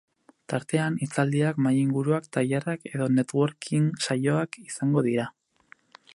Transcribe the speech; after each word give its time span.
Tartean, 0.51 0.95
hitzaldiak, 1.05 1.59
mahai-inguruak, 1.65 2.31
tailerrak 2.37 2.89
eta 2.93 3.11
networking-saioak 3.19 4.63
izango 4.65 5.07
dira. 5.11 5.29